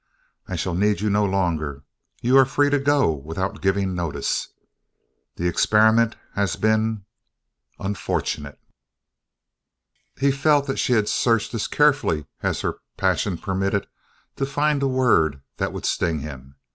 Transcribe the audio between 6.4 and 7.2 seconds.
been